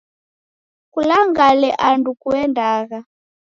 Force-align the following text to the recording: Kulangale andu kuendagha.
Kulangale 0.93 1.69
andu 1.89 2.11
kuendagha. 2.21 2.99